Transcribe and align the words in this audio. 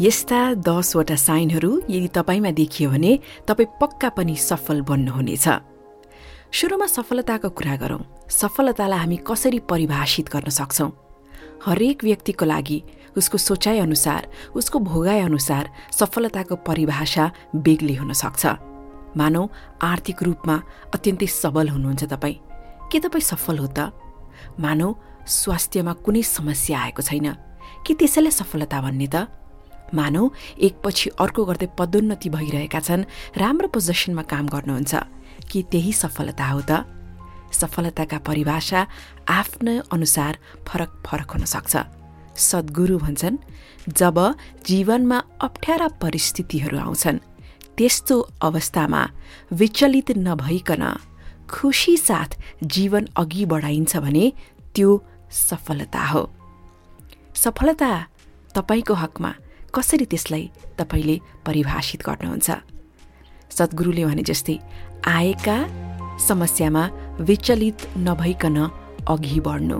यस्ता 0.00 0.40
दसवटा 0.62 1.14
साइनहरू 1.18 1.70
यदि 1.90 2.08
तपाईँमा 2.14 2.50
देखियो 2.54 2.90
भने 2.90 3.12
तपाईँ 3.48 3.66
पक्का 3.82 4.08
पनि 4.14 4.34
सफल 4.38 4.80
बन्नुहुनेछ। 4.86 5.46
सुरुमा 6.54 6.86
सफलताको 6.86 7.48
कुरा 7.50 7.74
गरौँ। 7.82 8.06
सफलतालाई 8.30 8.98
हामी 8.98 9.16
कसरी 9.26 9.58
परिभाषित 9.66 10.26
गर्न 10.30 10.50
सक्छौँ? 10.54 10.90
हरेक 11.66 12.04
व्यक्तिको 12.04 12.44
लागि 12.46 12.78
उसको 13.18 13.38
सोचाइ 13.38 13.78
अनुसार 13.78 14.22
उसको 14.54 14.78
भोगाइ 14.78 15.20
अनुसार 15.20 15.64
सफलताको 15.90 16.54
परिभाषा 16.62 17.24
बेग्लै 17.58 17.94
हुन 17.98 18.12
सक्छ 18.14 18.46
मानौ 19.18 19.42
आर्थिक 19.82 20.22
रूपमा 20.22 20.56
अत्यन्तै 20.94 21.26
सबल 21.26 21.68
हुनुहुन्छ 21.74 22.04
तपाईँ। 22.06 22.38
के 22.86 22.98
तपाईँ 23.02 23.26
सफल 23.34 23.58
हो 23.58 23.66
त? 23.66 23.90
मानौ 24.62 24.88
स्वास्थ्यमा 25.26 25.92
कुनै 26.06 26.22
समस्या 26.22 26.78
आएको 26.86 27.02
छैन। 27.02 27.28
के 27.82 27.92
त्यसैलाई 27.98 28.30
सफलता 28.30 28.78
भन्ने 28.80 29.08
त? 29.10 29.26
मानौ 29.94 30.30
एकपछि 30.58 31.10
अर्को 31.20 31.44
गर्दै 31.44 31.68
पदोन्नति 31.78 32.28
भइरहेका 32.28 32.80
छन् 32.80 33.04
राम्रो 33.36 33.68
पोजिसनमा 33.68 34.22
काम 34.22 34.46
गर्नुहुन्छ। 34.48 34.94
कि 35.50 35.62
त्यही 35.62 35.92
सफलता 35.92 36.46
हो 36.46 36.60
त? 36.60 36.84
सफलताका 37.52 38.18
परिभाषा 38.18 38.86
आफ्नै 39.28 39.80
अनुसार 39.92 40.38
फरक 40.68 40.90
फरक 41.06 41.30
हुन 41.30 41.44
सक्छ। 41.44 41.76
सद्गुरु 42.36 42.98
भन्छन् 42.98 43.36
जब 43.88 44.34
जीवनमा 44.66 45.18
अप्ठ्यारा 45.40 45.88
परिस्थितिहरू 45.88 46.78
आउँछन् 46.78 47.18
त्यस्तो 47.76 48.16
अवस्थामा 48.42 49.02
विचलित 49.52 50.10
नभइकन 50.18 50.84
खुसी 51.50 51.96
साथ 51.96 52.36
जीवन 52.64 53.08
अघि 53.16 53.44
बढाइन्छ 53.44 53.96
भने 53.96 54.32
त्यो 54.74 55.04
सफलता 55.32 56.04
हो। 56.06 56.22
सफलता 57.34 58.06
तपाईँको 58.54 58.94
हकमा 58.94 59.32
कसरी 59.74 60.04
त्यसलाई 60.04 60.44
तपाईँले 60.78 61.16
परिभाषित 61.46 62.02
गर्नुहुन्छ? 62.08 62.48
सद्गुरुले 63.50 64.04
भने 64.04 64.22
जस्तै 64.22 64.56
आएका 65.06 65.56
समस्यामा 66.28 66.82
विचलित 67.28 67.78
नभइकन 68.06 68.58
अघि 69.08 69.40
बढ्नु। 69.46 69.78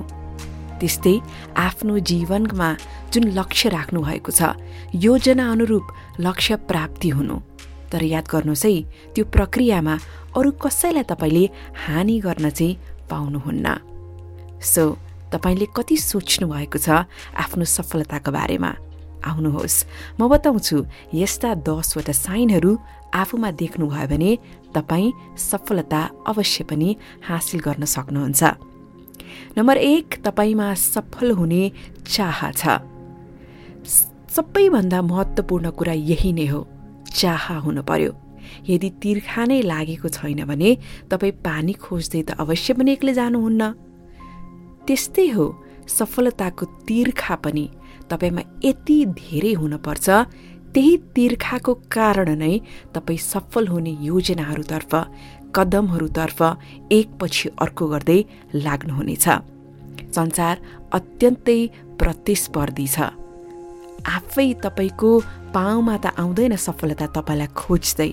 त्यस्तै 0.81 1.15
आफ्नो 1.57 1.99
जीवनमा 2.11 2.69
जुन 3.13 3.25
लक्ष्य 3.39 3.69
राख्नु 3.69 4.01
भएको 4.03 4.31
छ 4.39 4.55
योजना 4.95 5.45
अनुरूप 5.53 5.87
लक्ष्य 6.21 6.57
प्राप्ति 6.71 7.09
हुनु। 7.09 7.37
तर 7.91 8.03
याद 8.05 8.27
गर्नुहोस् 8.31 8.67
है 8.67 8.75
त्यो 9.15 9.25
प्रक्रियामा 9.35 9.95
अरू 10.37 10.51
कसैलाई 10.63 11.05
तपाईँले 11.11 11.45
हानि 11.85 12.17
गर्न 12.27 12.47
चाहिँ 12.51 12.79
पाउनुहुन्न। 13.11 13.67
सो 14.63 14.83
तपाईँले 15.33 15.67
कति 15.77 15.97
सोच्नु 15.97 16.47
भएको 16.49 16.79
छ 16.79 16.89
आफ्नो 17.35 17.65
सफलताको 17.65 18.31
बारेमा? 18.31 18.71
आउनुहोस्। 19.25 19.77
म 20.21 20.29
बताउँछु 20.29 20.77
यस्ता 21.15 21.55
दसवटा 21.67 22.13
साइनहरू 22.13 22.73
आफूमा 23.15 23.51
देख्नुभयो 23.51 24.07
भने 24.09 24.31
तपाईँ 24.75 25.37
सफलता 25.39 26.01
अवश्य 26.27 26.65
पनि 26.65 26.89
हासिल 27.29 27.61
गर्न 27.61 27.85
सक्नुहुन्छ। 27.85 28.43
नम्बर 29.57 29.77
एक 29.77 30.23
तपाईँमा 30.25 30.75
सफल 30.75 31.31
हुने 31.31 31.63
चाह 32.07 32.39
छ। 32.53 32.63
सबैभन्दा 34.29 34.99
महत्त्वपूर्ण 35.03 35.71
कुरा 35.71 35.93
यही 35.93 36.33
नै 36.33 36.47
हो 36.47 36.61
चाह 37.11 37.45
हुनु 37.65 37.83
पर्यो। 37.83 38.13
यदि 38.69 38.89
तिर्खा 39.03 39.45
नै 39.45 39.61
लागेको 39.63 40.09
छैन 40.09 40.45
भने 40.45 40.71
तपाईँ 41.11 41.41
पानी 41.45 41.73
खोज्दै 41.73 42.23
त 42.23 42.31
अवश्य 42.37 42.75
पनि 42.77 42.93
एक्लै 42.93 43.15
जानुहुन्न। 43.15 43.63
त्यस्तै 44.87 45.27
हो 45.33 45.45
सफलताको 45.89 46.65
तिर्खा 46.87 47.35
पनि। 47.45 47.67
तपाईँमा 48.11 48.43
यति 48.65 48.97
धेरै 49.21 49.53
हुनपर्छ 49.61 50.09
त्यही 50.75 50.97
तिर्खाको 51.17 51.73
कारण 51.91 52.29
नै 52.39 52.55
तपाईँ 52.95 53.25
सफल 53.33 53.65
हुने 53.67 53.93
योजनाहरूतर्फ 54.11 54.93
कदमहरूतर्फ 55.57 56.41
एकपछि 56.93 57.49
अर्को 57.65 57.85
गर्दै 57.93 58.21
लाग्नुहुनेछ। 58.65 59.27
संसार 60.17 60.55
अत्यन्तै 60.93 61.61
प्रतिस्पर्धी 62.01 62.87
छ। 62.87 62.97
आफै 64.17 64.49
तपाईँको 64.65 65.11
पाउमा 65.57 65.97
त 66.05 66.07
आउँदैन 66.23 66.55
सफलता 66.57 67.07
तपाईँलाई 67.17 67.51
खोज्दै। 67.61 68.11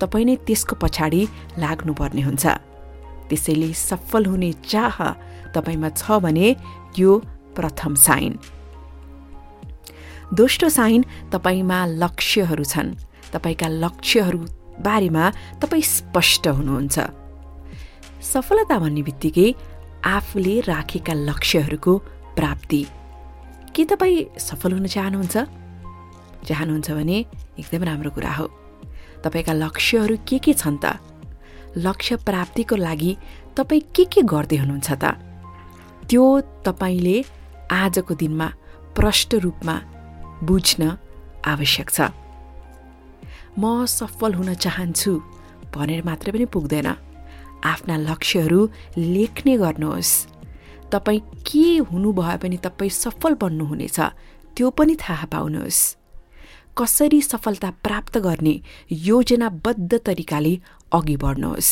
तपाईँ 0.00 0.26
नै 0.28 0.36
त्यसको 0.46 0.74
पछाडि 0.82 1.22
लाग्नुपर्ने 1.62 2.22
हुन्छ। 2.28 2.44
त्यसैले 3.28 3.68
सफल 3.88 4.22
हुने 4.26 4.50
चाह 4.72 4.96
तपाईँमा 5.54 5.88
छ 6.00 6.02
भने 6.24 6.48
यो 6.98 7.10
प्रथम 7.56 7.94
साइन। 8.06 8.32
दोस्रो 10.34 10.68
साइन 10.68 11.04
तपाईँमा 11.32 11.86
लक्ष्यहरू 11.86 12.64
छन्। 12.64 12.94
तपाईँका 13.32 13.68
लक्ष्यहरू 13.68 14.38
बारेमा 14.80 15.30
तपाईँ 15.60 15.82
स्पष्ट 15.82 16.48
हुनुहुन्छ। 16.48 16.98
सफलता 18.22 18.78
भन्ने 18.78 19.02
बित्तिकै 19.02 19.54
आफूले 20.04 20.60
राखेका 20.60 21.12
लक्ष्यहरूको 21.12 21.98
प्राप्ति। 22.36 22.86
के 23.76 23.84
तपाईँ 23.84 24.38
सफल 24.40 24.72
हुन 24.72 24.86
चाहनुहुन्छ? 24.86 25.36
चाहनुहुन्छ 26.48 26.90
भने 26.90 27.18
एकदम 27.60 27.82
राम्रो 27.84 28.10
कुरा 28.10 28.32
हो। 28.32 28.46
तपाईँका 29.24 29.52
लक्ष्यहरू 29.52 30.16
के 30.28 30.38
के 30.38 30.52
छन् 30.52 30.78
त? 30.84 30.96
लक्ष्य 31.76 32.16
प्राप्तिको 32.16 32.76
लागि 32.76 33.16
तपाईँ 33.56 33.80
के 33.80 34.04
के 34.04 34.22
गर्दै 34.22 34.56
हुनुहुन्छ 34.56 34.90
त? 34.92 35.04
त्यो 36.08 36.40
तपाईँले 36.40 37.24
आजको 37.70 38.14
दिनमा 38.14 38.52
प्रष्ट 38.96 39.34
रूपमा 39.34 39.80
बुझ्न 40.42 40.82
आवश्यक 41.46 41.88
छ। 41.90 42.10
म 43.58 43.86
सफल 43.86 44.34
हुन 44.34 44.54
चाहन्छु 44.54 45.12
भनेर 45.74 46.02
मात्रै 46.04 46.32
पनि 46.32 46.46
पुग्दैन। 46.50 46.88
आफ्ना 47.62 47.96
लक्ष्यहरू 48.08 48.60
लेख्ने 48.96 49.54
गर्नुहोस्। 49.56 50.12
तपाईँ 50.92 51.20
के 51.46 51.66
हुनुभयो 51.88 52.36
भने 52.42 52.56
तपाईँ 52.58 52.90
सफल 52.90 53.32
बन्नुहुनेछ 53.38 53.98
त्यो 54.56 54.70
पनि 54.70 54.94
थाहा 54.98 55.26
पाउनुहोस्। 55.32 55.80
कसरी 56.74 57.20
सफलता 57.22 57.70
प्राप्त 57.84 58.18
गर्ने 58.18 58.54
योजनाबद्ध 58.90 59.92
तरिकाले 60.06 60.54
अघि 60.92 61.16
बढ्नुहोस्। 61.16 61.70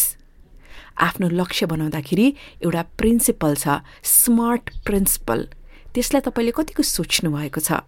आफ्नो 1.01 1.29
लक्ष्य 1.29 1.67
बनाउँदाखेरि 1.67 2.27
एउटा 2.65 2.83
प्रिन्सिपल 2.99 3.55
छ 3.57 3.81
स्मार्ट 4.05 4.65
प्रिन्सिपल। 4.87 5.39
त्यसलाई 5.95 6.23
तपाईँले 6.23 6.53
कतिको 6.53 6.83
सोच्नु 6.87 7.29
भएको 7.33 7.61
छ? 7.61 7.83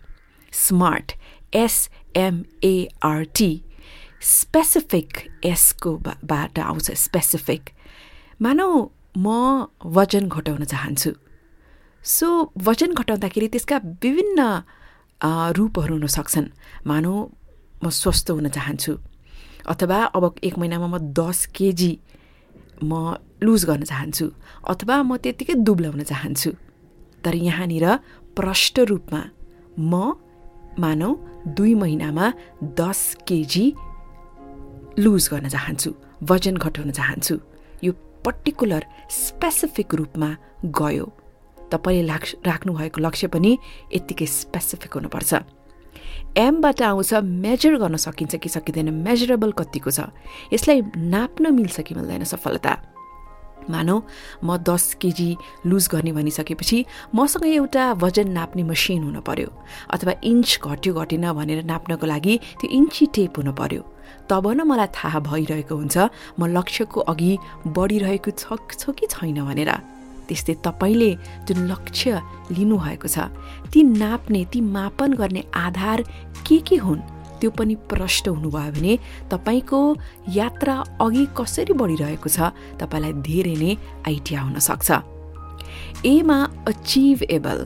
स्मार्ट 0.53 1.13
एसएमएआरटी 1.55 3.53
स्पेसिफिक 4.23 5.09
एसको 5.45 5.91
बाट 6.25 6.59
आउँछ 6.59 6.91
स्पेसिफिक 7.05 7.71
मानौ 8.43 8.69
म 9.17 9.27
वजन 9.97 10.29
घटाउन 10.29 10.65
चाहन्छु। 10.65 11.11
सो 12.05 12.27
वजन 12.67 12.91
घटाउँदाखेरि 12.95 13.49
त्यसका 13.49 13.77
विभिन्न 14.03 14.41
रूपहरू 15.57 15.95
हुन 15.95 16.07
सक्छन्। 16.07 16.49
मानौ 16.87 17.15
म 17.83 17.91
स्वस्थ 17.91 18.31
हुन 18.31 18.49
चाहन्छु। 18.49 18.93
अथवा 19.69 19.99
अब 20.17 20.25
एक 20.43 20.59
महिनामा 20.59 20.87
म 20.87 20.99
दस 21.13 21.47
केजी 21.57 21.93
म 22.83 23.17
लुज 23.43 23.65
गर्न 23.65 23.85
चाहन्छु। 23.85 24.27
अथवा 24.71 24.97
म 25.03 25.17
त्यत्तिकै 25.23 25.55
दुब्लाउन 25.67 26.03
चाहन्छु। 26.03 26.51
तर 27.25 27.35
यहाँनिर 27.35 27.87
प्रष्ट 28.37 28.79
रूपमा 28.91 29.21
म 29.79 29.93
मानौ 30.79 31.15
दुई 31.49 31.75
महिनामा 31.75 32.33
दस 32.63 33.17
केजी 33.29 33.75
लुज 34.99 35.29
गर्न 35.33 35.49
चाहन्छु 35.49 35.95
वजन 36.23 36.57
घटाउन 36.57 36.91
चाहन्छु। 36.91 37.39
यो 37.85 37.93
पर्टिकुलर 38.25 38.85
स्पेसिफिक 39.11 39.95
रूपमा 39.95 40.37
गयो। 40.65 41.07
तपाईँले 41.73 42.03
लाग् 42.03 42.47
राख्नुभएको 42.47 43.01
लक्ष्य 43.01 43.27
पनि 43.27 43.59
यत्तिकै 43.95 44.27
स्पेसिफिक 44.27 44.93
हुनुपर्छ। 44.93 45.35
एमबाट 46.37 46.83
आउँछ 46.83 47.15
मेजर 47.15 47.77
गर्न 47.77 47.97
सकिन्छ 47.97 48.35
कि 48.37 48.49
सकिँदैन 48.49 48.91
मेजरेबल 48.95 49.53
कतिको 49.53 49.91
छ। 49.91 50.01
यसलाई 50.53 50.83
नाप्न 50.97 51.55
मिल्छ 51.55 51.81
कि 51.81 51.95
मिल्दैन 51.95 52.25
सफलता? 52.25 52.92
मानौ 53.71 53.97
म 54.45 54.57
दस 54.69 54.95
केजी 55.01 55.31
लुज 55.67 55.89
गर्ने 55.93 56.13
भनिसकेपछि 56.13 56.85
मसँग 57.15 57.47
एउटा 57.47 57.85
वजन 58.03 58.29
नाप्ने 58.31 58.63
मसिन 58.63 59.03
हुन 59.05 59.21
पर्यो 59.21 59.49
अथवा 59.95 60.13
इन्च 60.25 60.59
घट्यो 60.65 60.93
घटेन 60.95 61.33
भनेर 61.33 61.65
नाप्नको 61.65 62.07
लागि 62.07 62.35
त्यो 62.61 62.71
इन्ची 62.71 63.07
टेप 63.15 63.39
हुन 63.39 63.53
पर्यो। 63.53 63.83
तब 64.31 64.47
न 64.49 64.61
मलाई 64.67 64.87
थाहा 64.97 65.19
भइरहेको 65.21 65.75
हुन्छ 65.75 65.97
म 66.39 66.47
लक्ष्यको 66.57 67.01
अघि 67.13 67.33
बढिरहेको 67.67 68.31
छ 68.31 68.91
कि 68.99 69.07
छैन 69.11 69.39
भनेर। 69.45 69.73
त्यस्तै 70.29 70.55
तपाईँले 70.65 71.11
जुन 71.47 71.59
लक्ष्य 71.71 72.21
लिनुभएको 72.53 73.09
छ 73.09 73.19
ती 73.73 73.83
नाप्ने 73.83 74.45
ती 74.53 74.61
मापन 74.61 75.13
गर्ने 75.21 75.43
आधार 75.55 76.03
के 76.47 76.59
के 76.69 76.77
हुन्? 76.77 77.01
त्यो 77.43 77.51
पनि 77.59 77.75
प्रष्ट 77.91 78.29
हुनुभयो 78.29 78.73
भने 78.79 78.93
तपाईँको 79.31 79.81
यात्रा 80.39 80.77
अघि 81.03 81.25
कसरी 81.39 81.75
बढिरहेको 81.75 82.29
छ 82.31 82.55
तपाईँलाई 82.79 83.13
धेरै 83.27 83.57
नै 83.63 83.73
आइडिया 84.07 84.41
हुनसक्छ 84.47 84.91
एमा 86.07 86.39
अचिभ 86.71 87.23
एबल 87.31 87.59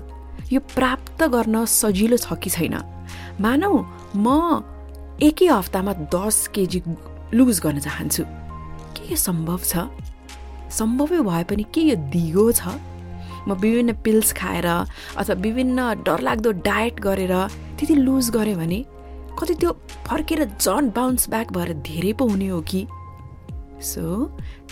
यो 0.52 0.60
प्राप्त 0.74 1.22
गर्न 1.34 1.64
सजिलो 1.64 2.16
छ 2.16 2.38
कि 2.42 2.50
छैन? 2.50 2.74
मानौ 3.40 3.72
म 4.16 4.26
एकै 5.22 5.46
हप्तामा 5.46 5.92
दस 6.14 6.36
केजी 6.54 6.82
लुज 7.34 7.60
गर्न 7.64 7.78
चाहन्छु। 7.86 8.22
के 8.96 9.02
यो 9.10 9.16
सम्भव 9.16 9.60
छ? 9.64 9.90
सम्भवै 10.70 11.20
भए 11.28 11.42
पनि 11.50 11.64
के 11.74 11.80
यो 11.90 11.96
दिगो 12.14 12.46
छ? 12.52 12.62
म 13.48 13.54
विभिन्न 13.58 13.92
पिल्स 14.04 14.32
खाएर 14.32 14.66
अथवा 14.66 15.34
विभिन्न 15.46 15.78
डरलाग्दो 16.06 16.50
डायट 16.62 17.00
गरेर 17.00 17.34
त्यति 17.78 17.94
लुज 17.94 18.30
गरेँ 18.30 18.54
भने 18.54 18.78
कति 19.38 19.54
त्यो 19.54 19.72
फर्केर 20.06 20.44
झन् 20.60 20.90
बााउन्स 20.96 21.28
ब्याक 21.30 21.52
भएर 21.52 21.72
धेरै 21.86 22.12
पो 22.18 22.24
हुने 22.28 22.48
हो 22.48 22.60
कि? 22.60 22.86
सो 23.82 24.04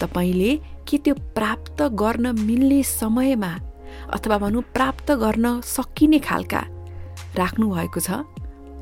तपाईँले 0.01 0.57
के 0.89 0.99
त्यो 1.05 1.15
प्राप्त 1.37 1.83
गर्न 2.01 2.35
मिल्ने 2.41 2.83
समयमा 2.83 3.53
अथवा 4.15 4.39
भनौँ 4.39 4.63
प्राप्त 4.75 5.13
गर्न 5.23 5.61
सकिने 5.61 6.19
खालका 6.19 6.63
राख्नु 7.37 7.71
भएको 7.75 8.01
छ? 8.01 8.11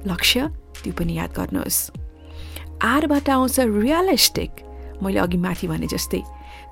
लक्ष्य 0.07 0.49
त्यो 0.83 0.93
पनि 0.99 1.13
याद 1.19 1.31
गर्नुहोस्। 1.37 1.81
आरबाट 2.83 3.29
आउँछ 3.31 3.59
रियलिस्टिक 3.61 4.51
मैले 5.03 5.19
अघि 5.19 5.39
माथि 5.39 5.67
भने 5.69 5.87
जस्तै 5.87 6.23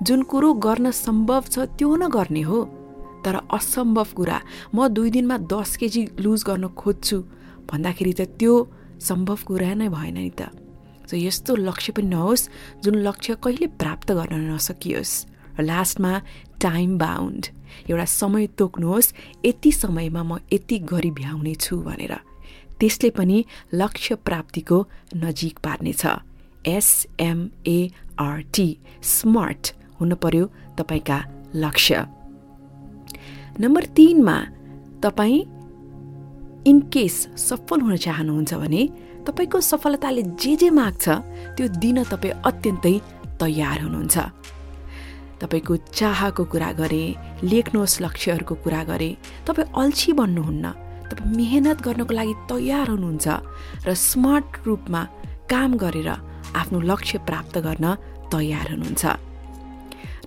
जुन 0.03 0.23
कुरो 0.31 0.53
गर्न 0.65 0.91
सम्भव 0.91 1.43
छ 1.51 1.67
त्यो 1.77 1.95
नगर्ने 1.95 2.41
हो। 2.41 2.59
तर 3.25 3.35
असम्भव 3.53 4.07
कुरा 4.15 4.37
म 4.75 4.87
दुई 4.87 5.09
दिनमा 5.11 5.37
दस 5.51 5.77
केजी 5.77 6.01
लुज 6.19 6.43
गर्न 6.47 6.67
खोज्छु। 6.79 7.17
भन्दाखेरि 7.69 8.13
त 8.13 8.21
त्यो 8.39 8.53
सम्भव 9.01 9.37
कुरा 9.47 9.73
नै 9.73 9.89
भएन 9.89 10.17
नि 10.17 10.29
त। 10.29 10.41
सो 11.09 11.17
यस्तो 11.17 11.55
लक्ष्य 11.55 11.91
पनि 11.91 12.07
नहोस् 12.07 12.49
जुन 12.83 12.95
लक्ष्य 13.07 13.35
कहिले 13.43 13.67
प्राप्त 13.81 14.11
गर्न 14.11 14.51
नसकियोस्। 14.51 15.25
र 15.59 15.63
लास्टमा 15.63 16.21
टाइम 16.61 16.97
बााउन्ड 16.97 17.45
एउटा 17.89 18.05
समय 18.05 18.47
तोक्नुहोस् 18.59 19.13
यति 19.45 19.71
समयमा 19.71 20.23
म 20.23 20.39
यति 20.53 20.77
गरी 20.91 21.11
भ्याउने 21.11 21.55
छु 21.55 21.77
भनेर। 21.81 22.13
त्यसले 22.79 23.09
पनि 23.17 23.45
लक्ष्य 23.73 24.15
प्राप्तिको 24.27 24.87
नजिक 25.15 25.59
पार्नेछ। 25.59 26.05
एसएमएआरटी 26.67 28.69
स्मार्ट 29.03 29.73
हुन 29.99 30.13
पर्यो 30.15 30.45
तपाईँका 30.77 31.23
लक्ष्य। 31.55 32.05
नम्बर 33.59 33.85
तिनमा 33.97 34.37
तपाईँ 35.03 35.43
इनकेस 36.67 37.15
सफल 37.37 37.79
हुन 37.81 37.95
चाहनुहुन्छ 37.97 38.53
भने 38.53 38.81
तपाईँको 39.25 39.59
सफलताले 39.61 40.23
जे 40.37 40.55
जे 40.61 40.69
माग्छ 40.69 41.05
त्यो 41.57 41.67
दिन 41.81 42.03
तपाईँ 42.11 42.37
अत्यन्तै 42.49 42.95
तयार 43.41 43.79
हुनुहुन्छ। 43.81 44.17
तपाईँको 45.41 45.73
चाहको 45.89 46.43
कुरा 46.53 46.71
गरे 46.77 47.03
लेख्नुहोस् 47.49 48.01
लक्ष्यहरूको 48.05 48.55
कुरा 48.61 48.81
गरे 48.89 49.09
तपाईँ 49.47 49.71
अल्छी 49.81 50.11
बन्नुहुन्न। 50.21 50.65
तपाईँ 51.09 51.33
मेहनत 51.37 51.77
गर्नको 51.81 52.13
लागि 52.13 52.33
तयार 52.51 52.87
हुनुहुन्छ 52.93 53.27
र 53.87 53.89
स्मार्ट 53.97 54.49
रूपमा 54.65 55.01
काम 55.49 55.71
गरेर 55.81 56.09
आफ्नो 56.61 56.79
लक्ष्य 56.91 57.17
प्राप्त 57.25 57.57
गर्न 57.65 57.85
तयार 58.29 58.67
हुनुहुन्छ। 58.73 59.03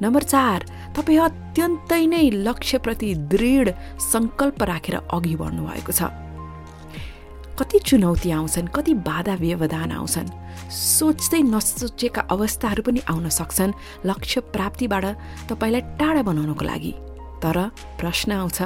नम्बर 0.03 0.23
चार 0.35 0.59
तपाईँ 0.99 1.23
अत्यन्तै 1.31 2.03
नै 2.11 2.27
लक्ष्यप्रति 2.47 3.11
दृढ 3.31 3.67
सङ्कल्प 4.13 4.59
राखेर 4.71 4.97
अघि 5.15 5.35
बढ्नुभएको 5.39 5.93
छ। 5.95 6.24
कति 7.59 7.79
चुनौती 7.79 8.31
आउँछन् 8.31 8.69
कति 8.75 8.95
बाधा 9.07 9.35
व्यवधान 9.35 9.93
आउँछन्। 9.93 10.29
सोच्दै 10.71 11.41
नसोचेका 11.43 12.23
अवस्थाहरू 12.35 12.83
पनि 12.83 13.01
आउन 13.11 13.29
सक्छन् 13.29 13.73
लक्ष्य 14.07 14.41
प्राप्तिबाट 14.55 15.05
तपाईँलाई 15.49 15.83
टाढा 15.99 16.23
बनाउनको 16.23 16.65
लागि। 16.65 16.93
तर 17.43 17.57
प्रश्न 18.01 18.33
आउँछ 18.33 18.59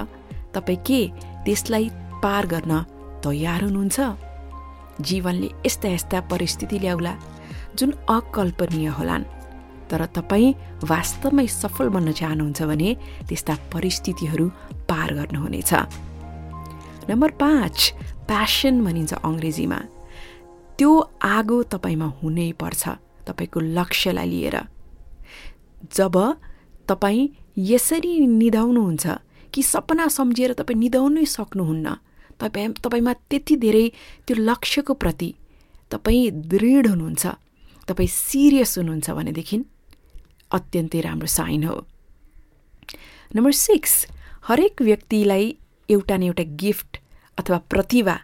तपाईँ 0.54 0.80
के 0.86 1.00
त्यसलाई 1.44 1.90
पार 2.24 2.46
गर्न 2.46 2.72
तयार 3.24 3.62
हुनुहुन्छ? 3.64 3.98
जीवनले 5.00 5.48
यस्ता 5.66 5.88
यस्ता 5.88 6.20
परिस्थिति 6.32 6.78
ल्याउला 6.78 7.14
जुन 7.76 7.90
अकल्पनीय 8.08 8.88
होलान्। 8.88 9.24
तर 9.90 10.04
तपाईँ 10.16 10.54
वास्तवमै 10.84 11.46
सफल 11.46 11.88
बन्न 11.88 12.12
चाहनुहुन्छ 12.12 12.62
भने 12.62 12.90
त्यस्ता 13.28 13.54
परिस्थितिहरू 13.72 14.46
पार 14.88 15.08
गर्नुहुनेछ। 15.14 15.72
नम्बर 17.08 17.30
पाँच 17.40 17.76
प्यासन 18.28 18.74
भनिन्छ 18.84 19.12
अङ्ग्रेजीमा। 19.28 19.78
त्यो 20.78 20.90
आगो 21.36 21.58
तपाईँमा 21.72 22.08
हुनै 22.18 22.50
पर्छ 22.60 22.82
तपाईँको 23.26 23.58
लक्ष्यलाई 23.78 24.28
लिएर। 24.30 24.56
जब 25.96 26.16
तपाईँ 26.88 27.28
यसरी 27.70 28.12
निधाउनुहुन्छ 28.40 29.04
कि 29.52 29.62
सपना 29.62 30.06
सम्झिएर 30.08 30.52
तपाईँ 30.60 30.78
निधाउनै 30.78 31.24
सक्नुहुन्न 31.36 31.86
तपाईँ 32.40 32.72
तपाईँमा 32.84 33.12
त्यति 33.30 33.54
धेरै 33.64 33.86
त्यो 34.26 34.36
लक्ष्यको 34.38 34.94
प्रति 35.02 35.30
तपाईँ 35.90 36.30
दृढ 36.52 36.86
हुनुहुन्छ 36.86 37.24
तपाईँ 37.88 38.08
सिरियस 38.08 38.72
हुनुहुन्छ 38.78 39.10
भनेदेखि 39.10 39.56
अत्यन्तै 40.50 41.00
राम्रो 41.00 41.28
साइन 41.28 41.64
हो। 41.64 41.76
नम्बर 43.36 43.52
सिक्स 43.52 43.94
हरेक 44.48 44.82
व्यक्तिलाई 44.82 45.44
एउटा 45.88 46.16
न 46.16 46.22
एउटा 46.22 46.44
गिफ्ट 46.62 46.92
अथवा 47.38 47.58
प्रतिभा 47.72 48.16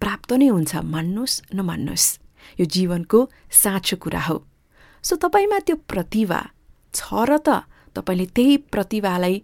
प्राप्त 0.00 0.30
नै 0.40 0.48
हुन्छ 0.48 0.72
मान्नुहोस् 0.94 1.42
नमान्नुहोस् 1.54 2.08
यो 2.60 2.64
जीवनको 2.66 3.18
साँचो 3.52 3.96
कुरा 3.96 4.20
हो। 4.28 4.36
सो 5.04 5.12
तपाईँमा 5.16 5.58
त्यो 5.66 5.76
प्रतिभा 5.88 6.40
छ 6.94 7.02
र 7.28 7.38
त 7.38 7.48
तपाईँले 7.96 8.26
त्यही 8.36 8.56
प्रतिभालाई 8.72 9.36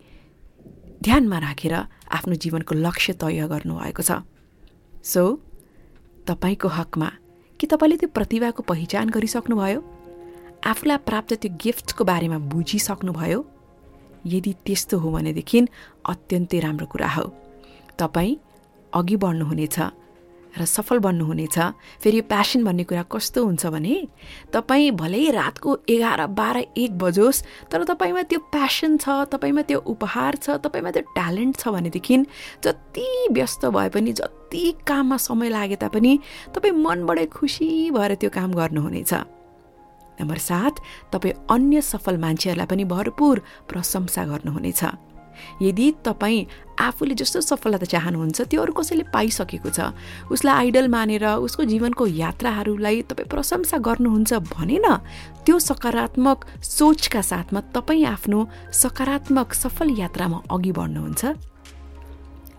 ध्यानमा 1.05 1.39
राखेर 1.39 1.75
आफ्नो 2.17 2.35
जीवनको 2.35 2.75
लक्ष्य 2.77 3.13
तय 3.21 3.41
गर्नुभएको 3.49 4.03
छ। 4.03 4.11
सो 5.05 5.23
तपाईँको 6.29 6.69
हकमा 6.69 7.09
के 7.61 7.67
तपाईँले 7.67 7.97
त्यो 7.97 8.09
प्रतिभाको 8.17 8.63
पहिचान 8.63 9.09
गरिसक्नुभयो? 9.09 9.81
आफूलाई 10.61 10.99
प्राप्त 11.09 11.33
त्यो 11.41 11.57
गिफ्टको 11.57 12.03
बारेमा 12.05 12.39
बुझिसक्नुभयो? 12.53 13.39
यदि 14.27 14.53
त्यस्तो 14.65 14.99
हो 15.01 15.09
भनेदेखि 15.13 15.59
अत्यन्तै 16.05 16.59
राम्रो 16.61 16.87
कुरा 16.93 17.09
हो। 17.17 17.25
तपाईँ 17.97 18.37
अघि 18.95 19.17
बढ्नुहुनेछ 19.17 19.79
र 20.51 20.65
सफल 20.67 20.99
बन्नुहुनेछ। 20.99 21.59
फेरि 22.03 22.17
यो 22.17 22.23
प्यासन 22.27 22.65
भन्ने 22.65 22.85
कुरा 22.85 23.03
कस्तो 23.07 23.45
हुन्छ 23.45 23.67
भने 23.71 23.95
तपाईँ 24.51 24.91
भलै 24.99 25.31
रातको 25.31 25.71
एघार 25.87 26.27
बाह्र 26.27 26.59
एक 26.75 26.99
बजोस् 26.99 27.71
तर 27.71 27.85
तपाईँमा 27.87 28.23
त्यो 28.27 28.39
प्यासन 28.51 28.97
छ 28.99 29.31
तपाईँमा 29.31 29.63
त्यो 29.63 29.79
उपहार 29.79 30.37
छ 30.43 30.59
तपाईँमा 30.59 30.91
त्यो 30.91 31.03
ट्यालेन्ट 31.15 31.55
छ 31.55 31.69
भनेदेखि 31.71 32.17
जति 32.67 33.07
व्यस्त 33.31 33.67
भए 33.71 33.89
पनि 33.95 34.13
जति 34.13 34.65
काममा 34.83 35.17
समय 35.23 35.49
लागे 35.55 35.77
तापनि 35.79 36.19
तपाईँ 36.51 36.75
मनबाटै 36.75 37.27
खुसी 37.31 37.91
भएर 37.95 38.15
त्यो 38.19 38.31
काम 38.35 38.51
गर्नुहुनेछ। 38.51 39.13
नम्बर 40.19 40.39
सात 40.51 40.75
तपाईँ 41.15 41.35
अन्य 41.47 41.81
सफल 41.81 42.19
मान्छेहरूलाई 42.19 42.67
पनि 42.67 42.85
भरपुर 42.91 43.39
प्रशंसा 43.71 44.25
गर्नुहुनेछ। 44.27 44.83
यदि 45.63 45.87
तपाईँ 46.05 46.45
आफूले 46.81 47.15
जस्तो 47.15 47.41
सफलता 47.41 47.87
चाहनुहुन्छ 47.93 48.41
त्यो 48.51 48.61
अरू 48.63 48.73
कसैले 48.73 49.05
पाइसकेको 49.13 49.71
छ 49.71 49.93
उसलाई 50.33 50.55
आइडल 50.57 50.89
मानेर 50.89 51.27
उसको 51.45 51.65
जीवनको 51.73 52.07
यात्राहरूलाई 52.25 53.03
तपाईँ 53.11 53.29
प्रशंसा 53.29 53.77
गर्नुहुन्छ 53.87 54.33
भने 54.55 54.79
न 54.81 54.97
त्यो 55.45 55.59
सकारात्मक 55.59 56.39
सोचका 56.65 57.23
साथमा 57.23 57.61
तपाईँ 57.77 58.05
आफ्नो 58.15 58.39
सकारात्मक 58.83 59.49
सफल 59.55 59.89
यात्रामा 59.99 60.39
अघि 60.51 60.73
बढ्नुहुन्छ। 60.73 61.25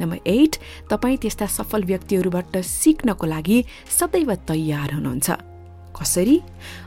नम्बर 0.01 0.17
एट 0.25 0.53
तपाईँ 0.89 1.17
त्यस्ता 1.21 1.45
सफल 1.57 1.83
व्यक्तिहरूबाट 1.85 2.57
सिक्नको 2.57 3.25
लागि 3.27 3.57
सदैव 4.00 4.29
तयार 4.50 4.93
हुनुहुन्छ। 4.93 5.50
कसरी? 5.91 6.38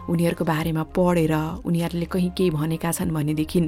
उनीहरूको 0.09 0.45
बारेमा 0.45 0.83
पढेर 0.97 1.35
उनीहरूले 1.65 2.07
कहीँ 2.07 2.31
केही 2.37 2.51
भनेका 2.51 2.91
छन् 2.93 3.15
भनेदेखि 3.15 3.61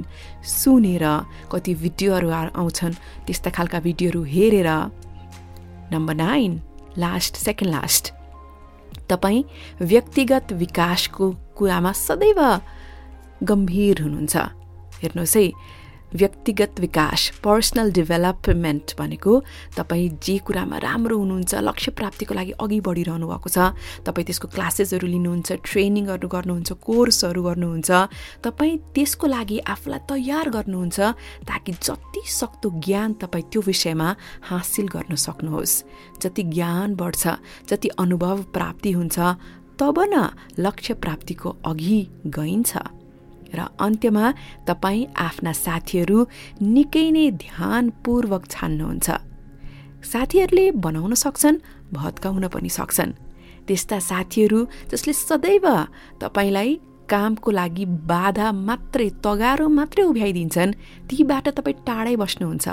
सुनेर 0.43 1.05
कति 1.51 1.73
भिडियोहरू 1.75 2.29
आउँछन् 2.29 2.99
त्यस्ता 3.25 3.49
खालका 3.49 3.79
भिडियोहरू 3.79 4.21
हेरेर। 4.23 4.69
Number 5.93 6.15
nine 6.15 6.51
last 6.97 7.35
second 7.37 7.73
last 7.73 8.05
तपाईँ 9.09 9.43
व्यक्तिगत 9.81 10.53
विकासको 10.53 11.25
कुरामा 11.57 11.91
सदैव 11.95 12.39
गम्भीर 13.43 14.01
हुनुहुन्छ। 14.01 14.35
हेर्नुहोस् 15.01 15.37
है 15.37 15.45
व्यक्तिगत 16.13 16.79
विकास 16.79 17.29
पर्सनल 17.43 17.91
डेभलपमेन्ट 17.91 18.95
भनेको 18.99 19.33
तपाईँ 19.77 20.09
जे 20.23 20.37
कुरामा 20.47 20.77
राम्रो 20.77 21.17
हुनुहुन्छ 21.17 21.55
लक्ष्य 21.67 21.91
प्राप्तिको 21.91 22.33
लागि 22.33 22.51
अघि 22.63 22.79
बढिरहनु 22.79 23.27
भएको 23.27 23.49
छ 23.49 23.57
तपाईँ 24.07 24.25
त्यसको 24.25 24.47
क्लासेसहरू 24.55 25.07
लिनुहुन्छ 25.07 25.51
ट्रेनिङहरू 25.67 26.27
गर्नुहुन्छ 26.27 26.71
कोर्सहरू 26.87 27.43
गर्नुहुन्छ 27.43 27.91
तपाईँ 28.43 28.77
त्यसको 28.95 29.27
लागि 29.27 29.57
आफूलाई 29.67 29.99
तयार 30.09 30.49
गर्नुहुन्छ 30.49 30.99
ताकि 31.43 31.71
जति 31.83 32.21
सक्दो 32.39 32.69
ज्ञान 32.87 33.13
तपाईँ 33.21 33.49
त्यो 33.51 33.61
विषयमा 33.67 34.15
हासिल 34.49 34.87
गर्न 34.87 35.15
सक्नुहोस्। 35.15 35.83
जति 36.23 36.43
ज्ञान 36.55 36.95
बढ्छ 36.95 37.23
जति 37.69 37.87
अनुभव 37.99 38.43
प्राप्ति 38.55 38.91
हुन्छ 38.91 39.19
तब 39.79 39.99
न 39.99 40.29
लक्ष्य 40.59 40.93
प्राप्तिको 40.93 41.49
अघि 41.65 41.99
गइन्छ। 42.27 42.77
र 43.53 43.59
अन्त्यमा 43.79 44.25
तपाईँ 44.67 45.05
आफ्ना 45.17 45.51
साथीहरू 45.65 46.17
निकै 46.61 47.07
नै 47.11 47.25
ध्यानपूर्वक 47.43 48.43
छान्नुहुन्छ। 48.49 49.07
साथीहरूले 50.03 50.65
बनाउन 50.85 51.13
सक्छन् 51.13 51.57
भत्काउन 51.93 52.47
पनि 52.47 52.69
सक्छन्। 52.69 53.11
त्यस्ता 53.67 53.97
साथीहरू 53.99 54.59
जसले 54.91 55.13
सदैव 55.13 55.65
तपाईँलाई 56.21 56.71
कामको 57.07 57.49
लागि 57.51 57.85
बाधा 58.11 58.47
मात्रै 58.51 59.09
तगारो 59.23 59.67
मात्रै 59.67 60.03
उभ्याइदिन्छन् 60.03 60.77
तीबाट 61.07 61.45
तपाईँ 61.57 61.81
टाढै 61.87 62.15
बस्नुहुन्छ। 62.15 62.67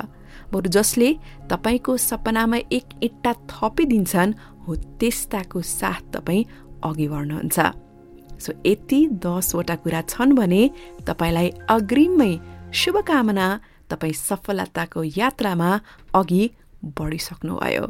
बरु 0.52 0.69
जसले 0.71 1.09
तपाईँको 1.50 1.93
सपनामा 1.97 2.59
एक 2.71 2.87
इट्टा 3.02 3.33
थपिदिन्छन् 3.50 4.37
हो 4.66 4.71
त्यस्ताको 4.99 5.59
साथ 5.62 6.02
तपाईँ 6.14 6.47
अघि 6.83 7.07
बढ्नुहुन्छ। 7.09 7.83
सो 8.44 8.52
यति 8.66 9.00
दसवटा 9.24 9.76
कुरा 9.82 10.00
छन् 10.12 10.36
भने 10.38 10.62
तपाईँलाई 11.06 11.48
अग्रिममै 11.76 12.32
शुभकामना 12.80 13.46
तपाईँ 13.90 14.12
सफलताको 14.28 15.02
यात्रामा 15.16 15.70
अघि 16.14 16.42
बढिसक्नुभयो। 16.98 17.82